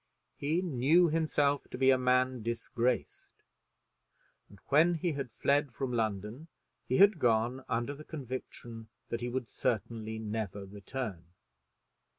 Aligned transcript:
He 0.35 0.63
knew 0.63 1.09
himself 1.09 1.69
to 1.69 1.77
be 1.77 1.91
a 1.91 1.97
man 1.99 2.41
disgraced, 2.41 3.43
and 4.49 4.57
when 4.69 4.95
he 4.95 5.11
had 5.11 5.29
fled 5.29 5.71
from 5.75 5.93
London 5.93 6.47
he 6.87 6.97
had 6.97 7.19
gone 7.19 7.63
under 7.69 7.93
the 7.93 8.03
conviction 8.03 8.87
that 9.09 9.21
he 9.21 9.29
would 9.29 9.47
certainly 9.47 10.17
never 10.17 10.65
return. 10.65 11.25